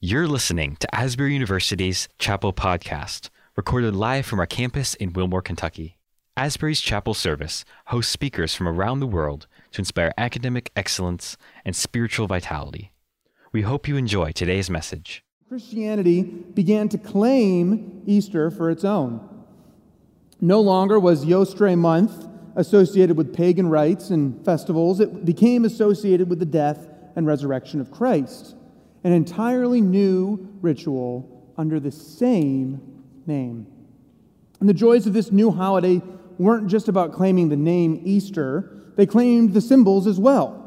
[0.00, 5.98] You're listening to Asbury University's Chapel Podcast, recorded live from our campus in Wilmore, Kentucky.
[6.36, 12.28] Asbury's Chapel Service hosts speakers from around the world to inspire academic excellence and spiritual
[12.28, 12.92] vitality.
[13.50, 15.24] We hope you enjoy today's message.
[15.48, 19.28] Christianity began to claim Easter for its own.
[20.40, 26.38] No longer was Eostre month associated with pagan rites and festivals, it became associated with
[26.38, 26.86] the death
[27.16, 28.54] and resurrection of Christ
[29.04, 33.66] an entirely new ritual under the same name.
[34.60, 36.02] And the joys of this new holiday
[36.38, 40.64] weren't just about claiming the name Easter, they claimed the symbols as well.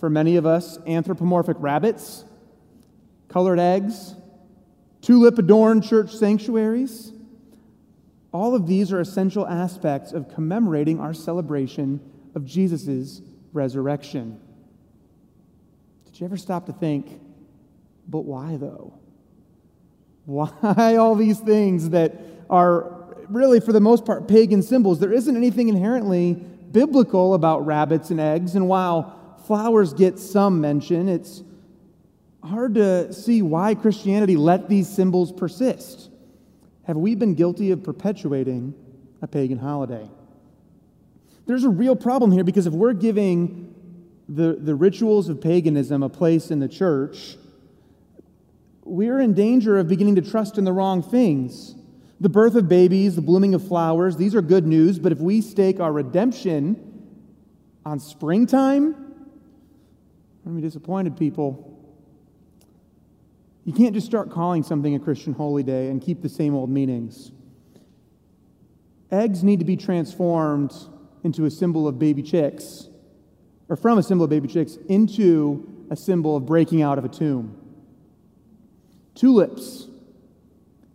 [0.00, 2.24] For many of us, anthropomorphic rabbits,
[3.28, 4.14] colored eggs,
[5.00, 7.12] tulip adorned church sanctuaries.
[8.32, 12.00] All of these are essential aspects of commemorating our celebration
[12.34, 13.22] of Jesus'
[13.52, 14.40] resurrection.
[16.06, 17.20] Did you ever stop to think,
[18.08, 18.98] but why though?
[20.26, 22.14] Why all these things that
[22.48, 25.00] are really, for the most part, pagan symbols?
[25.00, 31.08] There isn't anything inherently biblical about rabbits and eggs, and while flowers get some mention,
[31.08, 31.42] it's
[32.42, 36.10] hard to see why Christianity let these symbols persist.
[36.84, 38.74] Have we been guilty of perpetuating
[39.22, 40.08] a pagan holiday?
[41.46, 43.74] There's a real problem here because if we're giving
[44.28, 47.36] the, the rituals of paganism a place in the church,
[48.84, 51.74] we're in danger of beginning to trust in the wrong things.
[52.20, 55.40] The birth of babies, the blooming of flowers, these are good news, but if we
[55.40, 57.08] stake our redemption
[57.84, 61.70] on springtime, we're going to be disappointed, people.
[63.64, 66.68] You can't just start calling something a Christian holy day and keep the same old
[66.68, 67.32] meanings.
[69.10, 70.72] Eggs need to be transformed
[71.22, 72.88] into a symbol of baby chicks,
[73.70, 77.08] or from a symbol of baby chicks into a symbol of breaking out of a
[77.08, 77.63] tomb.
[79.14, 79.88] Tulips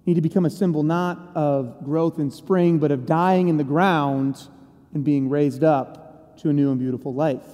[0.05, 3.63] need to become a symbol not of growth in spring, but of dying in the
[3.63, 4.47] ground
[4.93, 7.45] and being raised up to a new and beautiful life.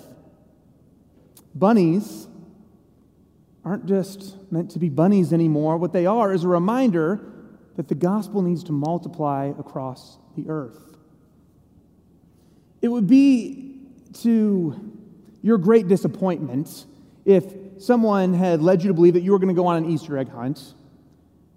[1.53, 2.28] Bunnies
[3.63, 5.78] aren't just meant to be bunnies anymore.
[5.78, 7.19] What they are is a reminder
[7.75, 10.97] that the gospel needs to multiply across the earth.
[12.81, 13.79] It would be
[14.22, 14.94] to
[15.41, 16.85] your great disappointment
[17.25, 17.44] if
[17.80, 20.18] someone had led you to believe that you were going to go on an Easter
[20.18, 20.75] egg hunt,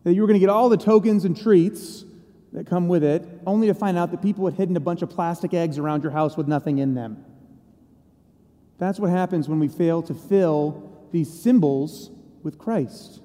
[0.05, 2.05] that you were going to get all the tokens and treats
[2.53, 5.11] that come with it, only to find out that people had hidden a bunch of
[5.11, 7.23] plastic eggs around your house with nothing in them.
[8.79, 12.11] That's what happens when we fail to fill these symbols
[12.43, 13.21] with Christ.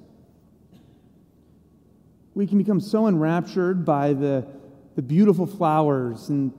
[2.34, 4.46] We can become so enraptured by the,
[4.96, 6.52] the beautiful flowers and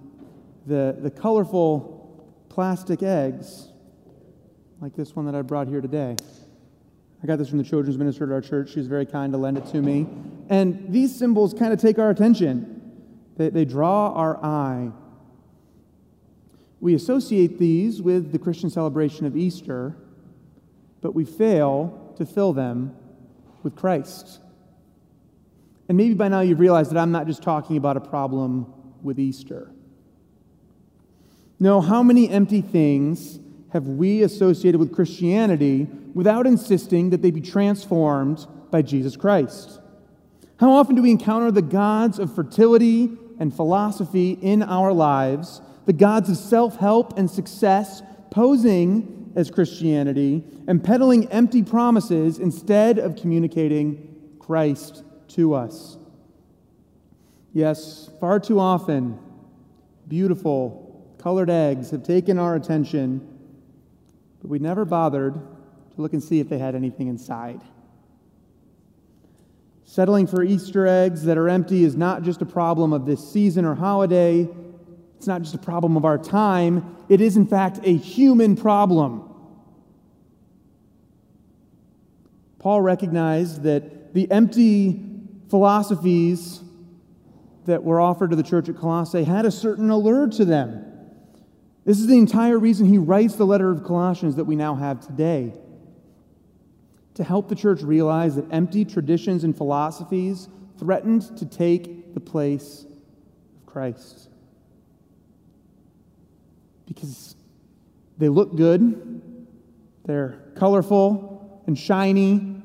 [0.66, 3.68] the, the colorful plastic eggs
[4.84, 6.14] like this one that I brought here today.
[7.22, 8.68] I got this from the children's minister at our church.
[8.68, 10.06] She was very kind to lend it to me.
[10.50, 13.00] And these symbols kind of take our attention,
[13.38, 14.90] they, they draw our eye.
[16.80, 19.96] We associate these with the Christian celebration of Easter,
[21.00, 22.94] but we fail to fill them
[23.62, 24.38] with Christ.
[25.88, 28.70] And maybe by now you've realized that I'm not just talking about a problem
[29.02, 29.70] with Easter.
[31.58, 33.40] No, how many empty things
[33.74, 39.80] have we associated with Christianity without insisting that they be transformed by Jesus Christ?
[40.60, 45.92] How often do we encounter the gods of fertility and philosophy in our lives, the
[45.92, 53.16] gods of self help and success posing as Christianity and peddling empty promises instead of
[53.16, 55.98] communicating Christ to us?
[57.52, 59.18] Yes, far too often,
[60.06, 63.33] beautiful colored eggs have taken our attention
[64.44, 67.62] but we never bothered to look and see if they had anything inside.
[69.86, 73.64] Settling for Easter eggs that are empty is not just a problem of this season
[73.64, 74.46] or holiday.
[75.16, 76.94] It's not just a problem of our time.
[77.08, 79.30] It is, in fact, a human problem.
[82.58, 85.02] Paul recognized that the empty
[85.48, 86.60] philosophies
[87.64, 90.93] that were offered to the church at Colossae had a certain allure to them.
[91.84, 95.06] This is the entire reason he writes the letter of Colossians that we now have
[95.06, 95.52] today.
[97.14, 100.48] To help the church realize that empty traditions and philosophies
[100.78, 102.86] threatened to take the place
[103.56, 104.28] of Christ.
[106.86, 107.36] Because
[108.18, 109.20] they look good,
[110.04, 112.62] they're colorful and shiny,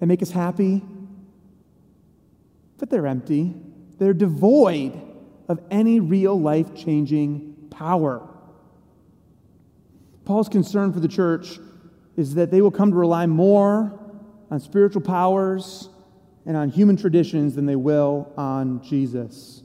[0.00, 0.82] they make us happy,
[2.78, 3.54] but they're empty.
[3.98, 4.98] They're devoid
[5.48, 8.26] of any real life changing power.
[10.24, 11.58] Paul's concern for the church
[12.16, 13.98] is that they will come to rely more
[14.50, 15.88] on spiritual powers
[16.46, 19.62] and on human traditions than they will on Jesus.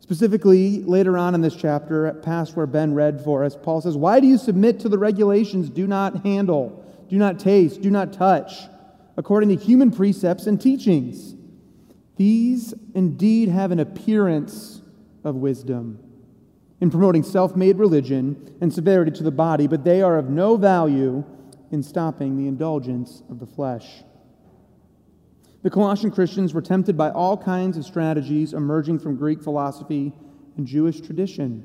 [0.00, 4.20] Specifically, later on in this chapter, past where Ben read for us, Paul says, Why
[4.20, 8.52] do you submit to the regulations do not handle, do not taste, do not touch,
[9.16, 11.34] according to human precepts and teachings?
[12.16, 14.80] These indeed have an appearance
[15.24, 16.07] of wisdom
[16.80, 20.56] in promoting self made religion and severity to the body, but they are of no
[20.56, 21.24] value
[21.70, 24.04] in stopping the indulgence of the flesh.
[25.62, 30.12] The Colossian Christians were tempted by all kinds of strategies emerging from Greek philosophy
[30.56, 31.64] and Jewish tradition.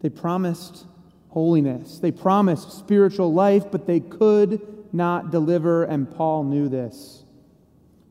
[0.00, 0.84] They promised
[1.28, 4.60] holiness, they promised spiritual life, but they could
[4.92, 7.24] not deliver, and Paul knew this.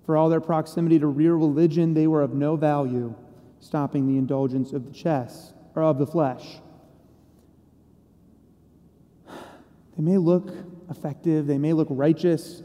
[0.06, 3.16] For all their proximity to real religion, they were of no value,
[3.60, 6.57] stopping the indulgence of the chest or of the flesh.
[9.95, 10.51] They may look
[10.89, 12.63] effective, they may look righteous,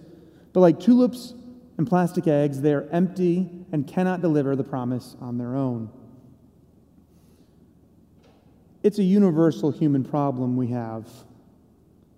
[0.52, 1.34] but like tulips
[1.78, 5.90] and plastic eggs, they are empty and cannot deliver the promise on their own.
[8.82, 11.06] It's a universal human problem we have.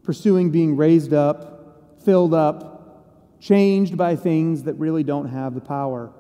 [0.03, 6.13] Pursuing being raised up, filled up, changed by things that really don't have the power.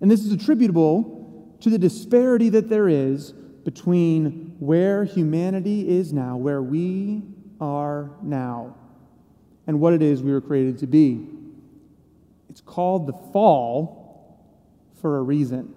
[0.00, 3.32] And this is attributable to the disparity that there is
[3.64, 7.22] between where humanity is now, where we
[7.60, 8.74] are now,
[9.66, 11.26] and what it is we were created to be.
[12.48, 14.40] It's called the fall
[15.00, 15.74] for a reason.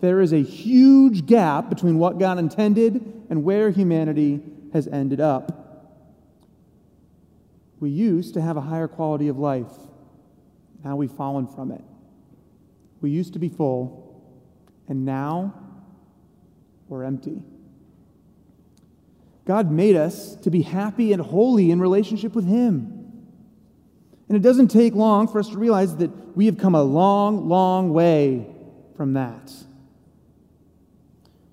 [0.00, 2.94] There is a huge gap between what God intended
[3.30, 4.40] and where humanity
[4.72, 5.64] has ended up.
[7.80, 9.72] We used to have a higher quality of life.
[10.84, 11.82] Now we've fallen from it.
[13.00, 14.22] We used to be full,
[14.88, 15.54] and now
[16.88, 17.42] we're empty.
[19.44, 22.98] God made us to be happy and holy in relationship with Him.
[24.28, 27.48] And it doesn't take long for us to realize that we have come a long,
[27.48, 28.46] long way
[28.96, 29.52] from that.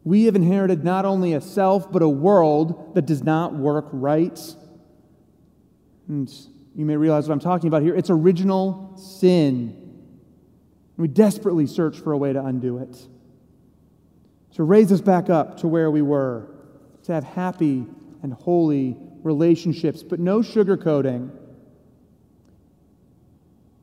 [0.03, 4.39] We have inherited not only a self, but a world that does not work right.
[6.07, 6.31] And
[6.75, 7.95] you may realize what I'm talking about here.
[7.95, 10.03] It's original sin.
[10.97, 13.07] We desperately search for a way to undo it,
[14.55, 16.49] to raise us back up to where we were,
[17.03, 17.85] to have happy
[18.23, 21.31] and holy relationships, but no sugarcoating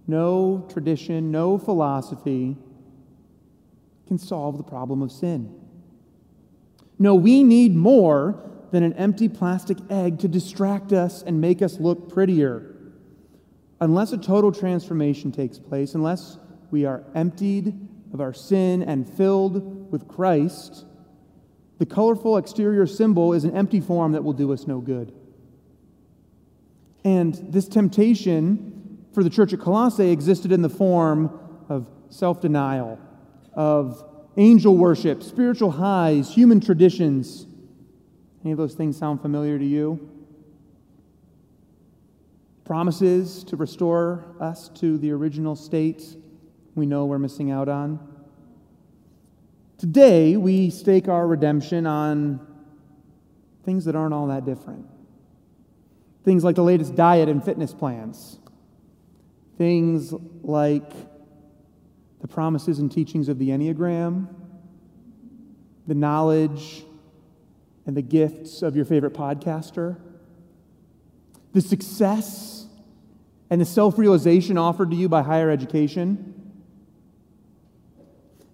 [0.06, 2.56] no tradition, no philosophy
[4.06, 5.54] can solve the problem of sin.
[6.98, 8.38] No, we need more
[8.70, 12.74] than an empty plastic egg to distract us and make us look prettier.
[13.80, 16.38] Unless a total transformation takes place, unless
[16.70, 17.74] we are emptied
[18.12, 20.86] of our sin and filled with Christ,
[21.78, 25.12] the colorful exterior symbol is an empty form that will do us no good.
[27.04, 32.98] And this temptation for the church at Colossae existed in the form of self denial,
[33.52, 34.02] of
[34.36, 37.46] angel worship, spiritual highs, human traditions.
[38.44, 40.08] Any of those things sound familiar to you?
[42.64, 46.16] Promises to restore us to the original state
[46.74, 48.11] we know we're missing out on.
[49.82, 52.38] Today, we stake our redemption on
[53.64, 54.86] things that aren't all that different.
[56.24, 58.38] Things like the latest diet and fitness plans,
[59.58, 60.14] Things
[60.44, 60.88] like
[62.20, 64.32] the promises and teachings of the Enneagram,
[65.88, 66.84] the knowledge
[67.84, 69.98] and the gifts of your favorite podcaster,
[71.54, 72.66] the success
[73.50, 76.41] and the self realization offered to you by higher education.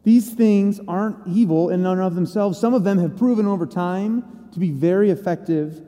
[0.04, 2.58] These things aren't evil in and of themselves.
[2.58, 5.82] Some of them have proven over time to be very effective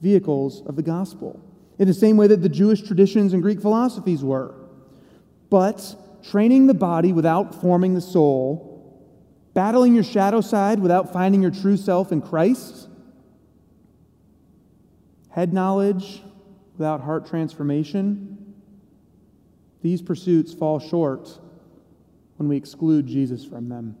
[0.00, 1.42] vehicles of the gospel
[1.78, 4.54] in the same way that the Jewish traditions and Greek philosophies were.
[5.50, 8.68] But training the body without forming the soul,
[9.54, 12.88] battling your shadow side without finding your true self in Christ,
[15.30, 16.22] head knowledge
[16.76, 18.54] without heart transformation,
[19.82, 21.38] these pursuits fall short
[22.38, 23.96] when we exclude Jesus from them.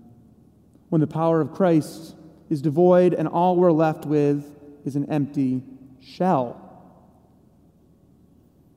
[0.88, 2.16] When the power of Christ
[2.48, 4.46] is devoid and all we're left with
[4.86, 5.62] is an empty
[6.00, 6.64] shell.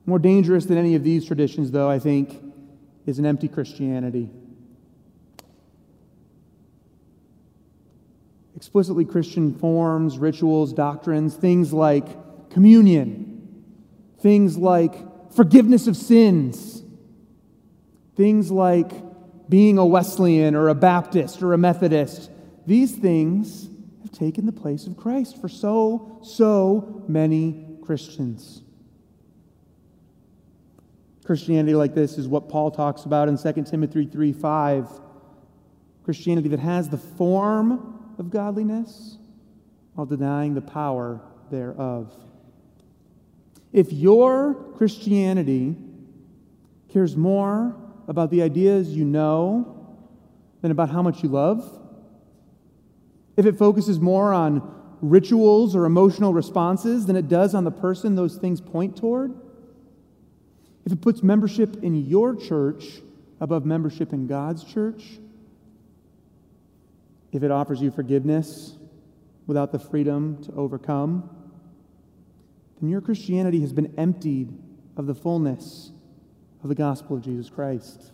[0.06, 2.44] More dangerous than any of these traditions, though, I think,
[3.06, 4.30] is an empty Christianity.
[8.56, 13.64] Explicitly Christian forms, rituals, doctrines, things like communion,
[14.20, 14.94] things like
[15.34, 16.84] forgiveness of sins,
[18.16, 18.92] things like
[19.52, 22.32] being a Wesleyan or a Baptist or a Methodist.
[22.66, 23.68] These things
[24.02, 28.62] have taken the place of Christ for so, so many Christians.
[31.26, 34.90] Christianity like this is what Paul talks about in 2 Timothy 3 5.
[36.06, 39.18] Christianity that has the form of godliness
[39.96, 42.16] while denying the power thereof.
[43.74, 45.76] If your Christianity
[46.88, 47.76] cares more
[48.08, 49.96] about the ideas you know
[50.62, 51.80] than about how much you love,
[53.38, 58.16] if it focuses more on rituals or emotional responses than it does on the person
[58.16, 59.34] those things point toward,
[60.86, 63.02] if it puts membership in your church
[63.40, 65.20] above membership in God's church,
[67.32, 68.76] if it offers you forgiveness
[69.48, 71.30] without the freedom to overcome,
[72.80, 74.52] then your Christianity has been emptied
[74.98, 75.92] of the fullness
[76.64, 78.12] of the gospel of Jesus Christ.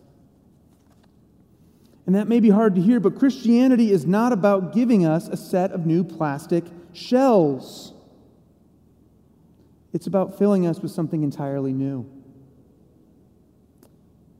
[2.06, 5.36] And that may be hard to hear, but Christianity is not about giving us a
[5.36, 6.64] set of new plastic
[6.94, 7.92] shells.
[9.92, 12.06] It's about filling us with something entirely new.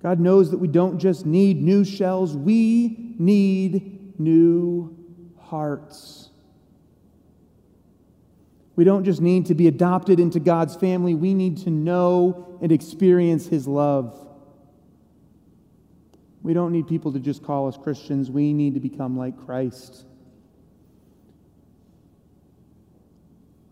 [0.03, 4.97] God knows that we don't just need new shells, we need new
[5.39, 6.28] hearts.
[8.79, 12.71] We don't just need to be adopted into God's family, we need to know and
[12.71, 14.15] experience His love.
[16.45, 20.05] We don't need people to just call us Christians, we need to become like Christ.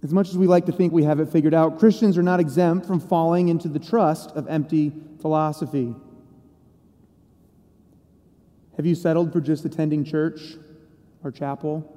[0.03, 2.41] As much as we like to think we have it figured out, Christians are not
[2.41, 5.95] exempt from falling into the trust of empty philosophy.
[8.77, 10.57] Have you settled for just attending church
[11.23, 11.96] or chapel?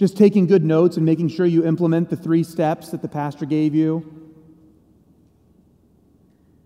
[0.00, 3.44] Just taking good notes and making sure you implement the three steps that the pastor
[3.44, 4.32] gave you?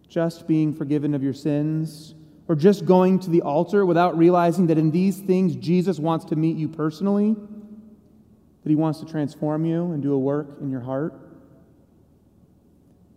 [0.08, 2.14] Just being forgiven of your sins?
[2.46, 6.36] Or just going to the altar without realizing that in these things Jesus wants to
[6.36, 7.34] meet you personally?
[7.34, 11.14] That he wants to transform you and do a work in your heart?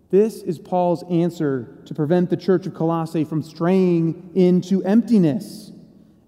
[0.10, 5.72] This is Paul's answer to prevent the church of Colossae from straying into emptiness.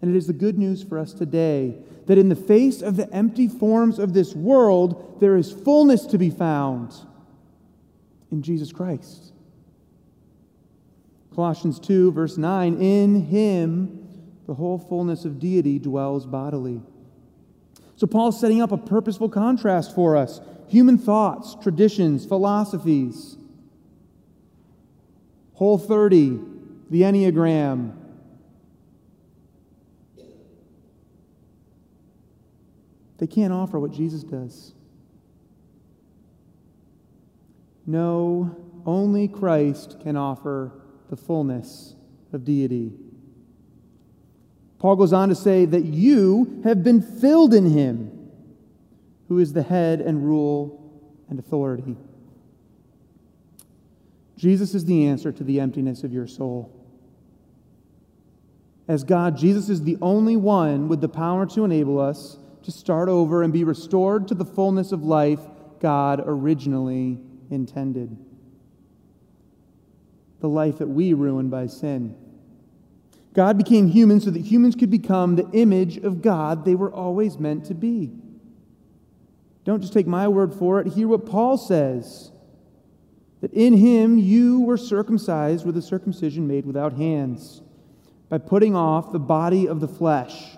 [0.03, 1.79] And it is the good news for us today
[2.10, 6.18] that in the face of the empty forms of this world, there is fullness to
[6.18, 6.92] be found
[8.32, 9.32] in Jesus Christ.
[11.36, 14.08] Colossians 2, verse 9 In him
[14.48, 16.82] the whole fullness of deity dwells bodily.
[17.96, 23.38] So Paul's setting up a purposeful contrast for us human thoughts, traditions, philosophies.
[25.54, 26.39] Whole 30,
[26.89, 27.99] the Enneagram,
[33.19, 34.73] They can't offer what Jesus does.
[37.85, 40.71] No, only Christ can offer
[41.09, 41.95] the fullness
[42.31, 42.93] of deity.
[44.77, 48.31] Paul goes on to say that you have been filled in him,
[49.27, 51.97] who is the head and rule and authority.
[54.38, 56.73] Jesus is the answer to the emptiness of your soul.
[58.88, 63.10] As God, Jesus is the only one with the power to enable us to start
[63.10, 65.39] over and be restored to the fullness of life
[65.80, 68.18] God originally intended.
[70.42, 72.16] The life that we ruined by sin.
[73.34, 77.38] God became human so that humans could become the image of God they were always
[77.38, 78.12] meant to be.
[79.66, 80.88] Don't just take my word for it.
[80.88, 82.32] Hear what Paul says
[83.42, 87.62] that in him you were circumcised with a circumcision made without hands,
[88.28, 90.58] by putting off the body of the flesh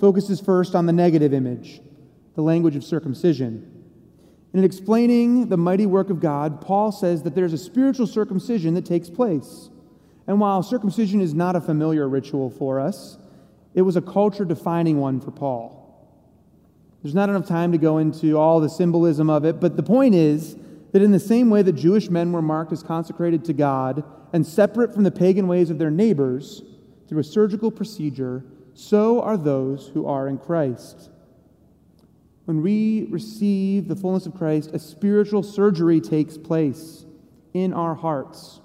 [0.00, 1.80] focuses first on the negative image,
[2.34, 3.72] the language of circumcision.
[4.52, 8.74] And in explaining the mighty work of God, Paul says that there's a spiritual circumcision
[8.74, 9.70] that takes place.
[10.26, 13.18] And while circumcision is not a familiar ritual for us,
[13.74, 15.82] it was a culture defining one for Paul.
[17.02, 20.14] There's not enough time to go into all the symbolism of it, but the point
[20.14, 20.56] is
[20.92, 24.46] that in the same way that Jewish men were marked as consecrated to God and
[24.46, 26.62] separate from the pagan ways of their neighbors
[27.08, 28.44] through a surgical procedure,
[28.76, 31.10] so are those who are in Christ.
[32.44, 37.06] When we receive the fullness of Christ, a spiritual surgery takes place
[37.54, 38.60] in our hearts,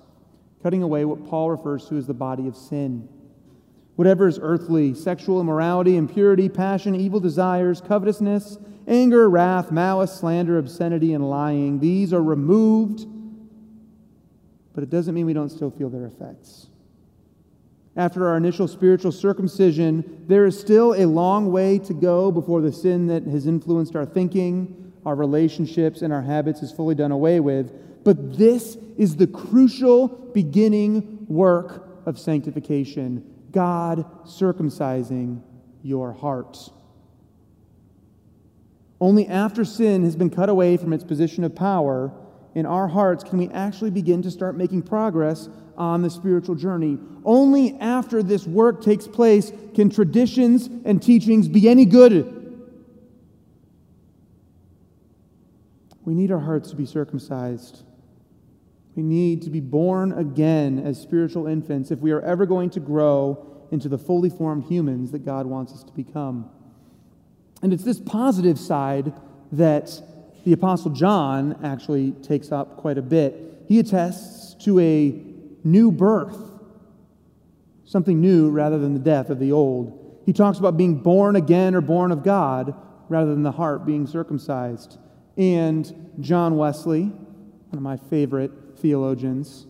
[0.62, 3.08] cutting away what Paul refers to as the body of sin.
[3.96, 11.14] Whatever is earthly, sexual immorality, impurity, passion, evil desires, covetousness, anger, wrath, malice, slander, obscenity,
[11.14, 13.06] and lying, these are removed,
[14.74, 16.68] but it doesn't mean we don't still feel their effects.
[17.96, 22.72] After our initial spiritual circumcision, there is still a long way to go before the
[22.72, 27.40] sin that has influenced our thinking, our relationships, and our habits is fully done away
[27.40, 27.72] with.
[28.04, 35.42] But this is the crucial beginning work of sanctification God circumcising
[35.84, 36.58] your heart.
[39.02, 42.14] Only after sin has been cut away from its position of power
[42.54, 46.98] in our hearts can we actually begin to start making progress on the spiritual journey.
[47.24, 52.38] Only after this work takes place can traditions and teachings be any good.
[56.04, 57.84] We need our hearts to be circumcised.
[58.96, 62.80] We need to be born again as spiritual infants if we are ever going to
[62.80, 66.50] grow into the fully formed humans that God wants us to become.
[67.62, 69.14] And it's this positive side
[69.54, 70.02] that
[70.44, 73.64] the Apostle John actually takes up quite a bit.
[73.68, 75.22] He attests to a
[75.64, 76.38] new birth,
[77.86, 80.22] something new rather than the death of the old.
[80.26, 82.76] He talks about being born again or born of God
[83.10, 84.98] rather than the heart being circumcised.
[85.38, 89.68] And John Wesley, one of my favorite theologians,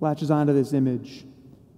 [0.00, 1.24] latches onto this image,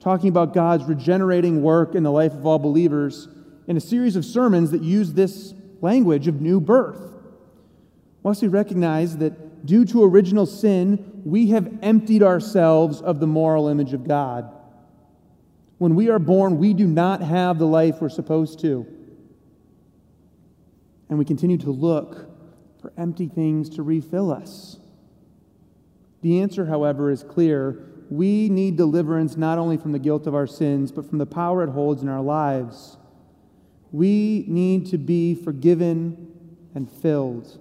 [0.01, 3.29] talking about God's regenerating work in the life of all believers
[3.67, 7.12] in a series of sermons that use this language of new birth.
[8.23, 13.93] Wesley recognize that due to original sin, we have emptied ourselves of the moral image
[13.93, 14.53] of God.
[15.79, 18.87] When we are born, we do not have the life we're supposed to.
[21.09, 22.31] And we continue to look
[22.81, 24.79] for empty things to refill us.
[26.23, 27.85] The answer, however, is clear.
[28.11, 31.65] We need deliverance not only from the guilt of our sins, but from the power
[31.65, 32.97] it holds in our lives.
[33.91, 36.29] We need to be forgiven
[36.75, 37.59] and filled.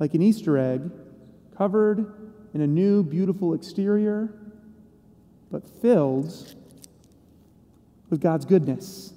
[0.00, 0.90] Like an Easter egg,
[1.56, 2.12] covered
[2.54, 4.34] in a new, beautiful exterior,
[5.50, 6.56] but filled
[8.08, 9.12] with God's goodness.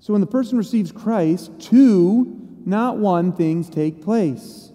[0.00, 4.72] So when the person receives Christ, two, not one, things take place.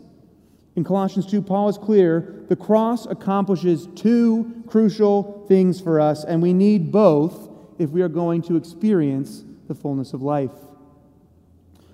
[0.76, 6.42] In Colossians 2, Paul is clear the cross accomplishes two crucial things for us, and
[6.42, 7.50] we need both
[7.80, 10.52] if we are going to experience the fullness of life.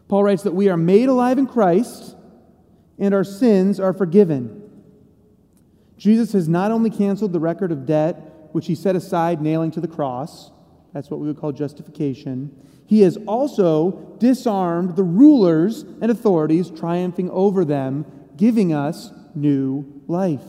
[0.07, 2.15] Paul writes that we are made alive in Christ
[2.99, 4.59] and our sins are forgiven.
[5.97, 9.81] Jesus has not only canceled the record of debt, which he set aside nailing to
[9.81, 10.51] the cross,
[10.93, 17.29] that's what we would call justification, he has also disarmed the rulers and authorities, triumphing
[17.31, 18.05] over them,
[18.37, 20.43] giving us new life.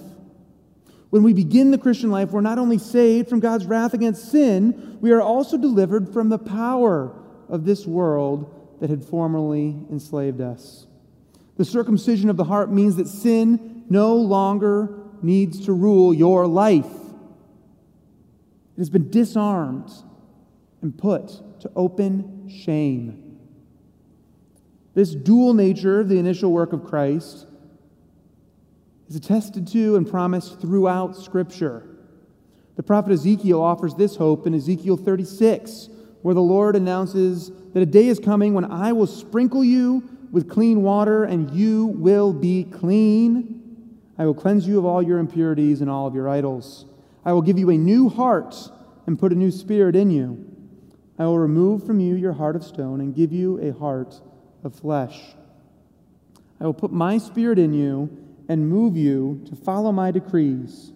[1.11, 4.99] When we begin the Christian life, we're not only saved from God's wrath against sin,
[5.01, 7.15] we are also delivered from the power
[7.49, 8.51] of this world
[8.85, 10.87] that had formerly enslaved us.
[11.57, 16.85] The circumcision of the heart means that sin no longer needs to rule your life.
[16.85, 19.91] It has been disarmed
[20.83, 23.39] and put to open shame.
[24.93, 27.47] This dual nature of the initial work of Christ
[29.09, 31.89] is attested to and promised throughout Scripture.
[32.77, 35.89] The prophet Ezekiel offers this hope in Ezekiel 36,
[36.21, 40.49] where the Lord announces that a day is coming when I will sprinkle you with
[40.49, 43.61] clean water and you will be clean.
[44.17, 46.87] I will cleanse you of all your impurities and all of your idols.
[47.25, 48.57] I will give you a new heart
[49.07, 50.45] and put a new spirit in you.
[51.19, 54.21] I will remove from you your heart of stone and give you a heart
[54.63, 55.21] of flesh.
[56.61, 58.09] I will put my spirit in you
[58.49, 60.93] and move you to follow my decrees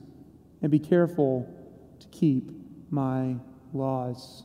[0.62, 1.52] and be careful
[1.98, 2.50] to keep
[2.90, 3.36] my
[3.72, 4.44] laws.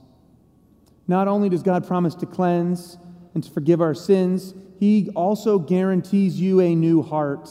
[1.07, 2.97] Not only does God promise to cleanse
[3.33, 7.49] and to forgive our sins, He also guarantees you a new heart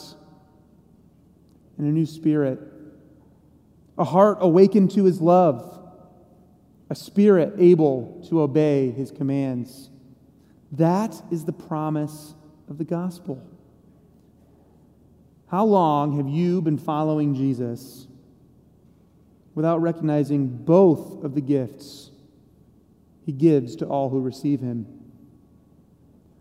[1.77, 2.61] and a new spirit,
[3.99, 5.81] a heart awakened to His love,
[6.89, 9.91] a spirit able to obey His commands.
[10.73, 12.35] That is the promise
[12.69, 13.43] of the gospel.
[15.49, 18.07] How long have you been following Jesus
[19.55, 22.12] without recognizing both of the gifts
[23.25, 24.87] he gives to all who receive him?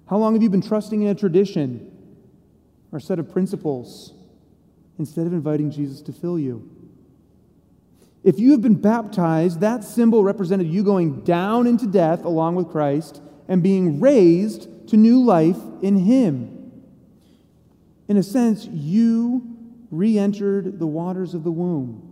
[0.09, 1.89] How long have you been trusting in a tradition
[2.91, 4.13] or a set of principles
[4.99, 6.69] instead of inviting Jesus to fill you?
[8.23, 12.69] If you have been baptized, that symbol represented you going down into death along with
[12.69, 16.71] Christ and being raised to new life in Him.
[18.07, 19.57] In a sense, you
[19.89, 22.07] re entered the waters of the womb.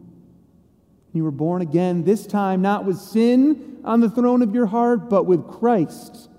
[1.13, 5.09] You were born again, this time not with sin on the throne of your heart,
[5.09, 6.29] but with Christ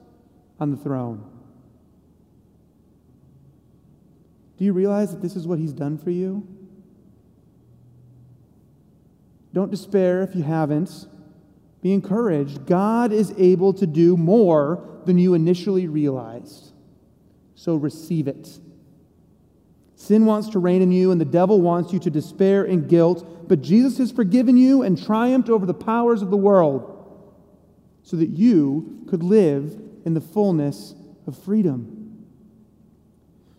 [0.58, 1.24] on the throne.
[4.58, 6.46] Do you realize that this is what He's done for you?
[9.52, 11.06] Don't despair if you haven't.
[11.82, 12.66] Be encouraged.
[12.66, 16.72] God is able to do more than you initially realized.
[17.54, 18.58] So receive it.
[19.96, 23.48] Sin wants to reign in you, and the devil wants you to despair and guilt,
[23.48, 26.99] but Jesus has forgiven you and triumphed over the powers of the world
[28.10, 30.96] so that you could live in the fullness
[31.28, 32.26] of freedom.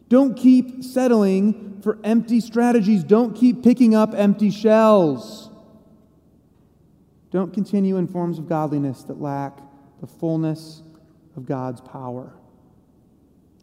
[0.09, 3.01] Don't keep settling for empty strategies.
[3.05, 5.49] Don't keep picking up empty shells.
[7.31, 9.57] Don't continue in forms of godliness that lack
[10.01, 10.81] the fullness
[11.37, 12.33] of God's power.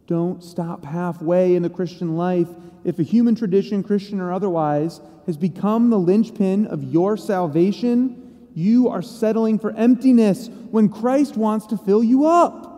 [0.07, 2.49] Don't stop halfway in the Christian life
[2.83, 8.28] if a human tradition, Christian or otherwise, has become the linchpin of your salvation.
[8.53, 12.69] You are settling for emptiness when Christ wants to fill you up.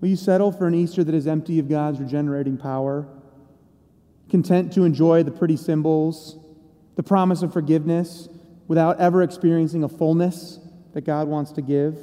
[0.00, 3.06] Will you settle for an Easter that is empty of God's regenerating power?
[4.30, 6.38] Content to enjoy the pretty symbols,
[6.96, 8.28] the promise of forgiveness,
[8.68, 10.58] without ever experiencing a fullness
[10.92, 11.98] that God wants to give?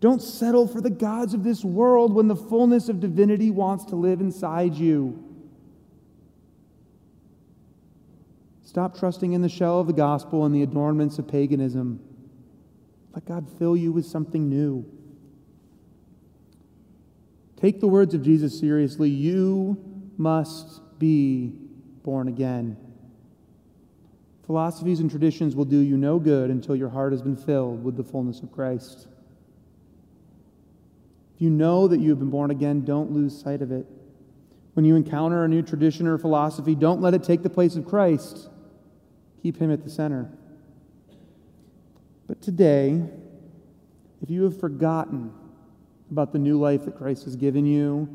[0.00, 3.96] Don't settle for the gods of this world when the fullness of divinity wants to
[3.96, 5.23] live inside you.
[8.74, 12.00] Stop trusting in the shell of the gospel and the adornments of paganism.
[13.14, 14.84] Let God fill you with something new.
[17.56, 19.08] Take the words of Jesus seriously.
[19.08, 19.78] You
[20.16, 21.52] must be
[22.02, 22.76] born again.
[24.44, 27.96] Philosophies and traditions will do you no good until your heart has been filled with
[27.96, 29.06] the fullness of Christ.
[31.36, 33.86] If you know that you have been born again, don't lose sight of it.
[34.72, 37.86] When you encounter a new tradition or philosophy, don't let it take the place of
[37.86, 38.48] Christ.
[39.44, 40.28] Keep him at the center.
[42.26, 43.00] But today,
[44.20, 45.32] if you have forgotten
[46.10, 48.08] about the new life that Christ has given you.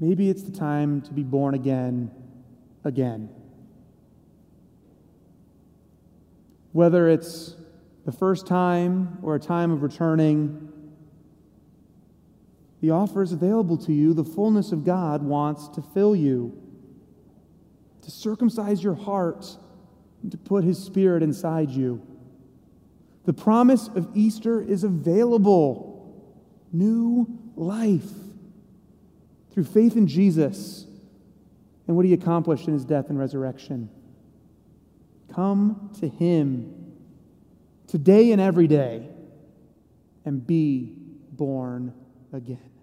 [0.00, 2.10] Maybe it's the time to be born again,
[2.84, 3.28] again.
[6.72, 7.56] Whether it's
[8.04, 10.72] the first time or a time of returning,
[12.80, 14.12] the offer is available to you.
[14.14, 16.60] The fullness of God wants to fill you,
[18.06, 19.44] to circumcise your heart,
[20.22, 22.00] and to put His Spirit inside you.
[23.24, 26.24] The promise of Easter is available
[26.72, 28.08] new life
[29.52, 30.86] through faith in Jesus
[31.88, 33.90] and what he accomplished in his death and resurrection.
[35.34, 36.92] Come to him
[37.88, 39.08] today and every day
[40.24, 40.92] and be
[41.32, 41.92] born
[42.32, 42.75] again.